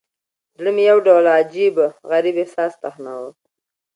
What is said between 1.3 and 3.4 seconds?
عجيب، غريب احساس تخنوه.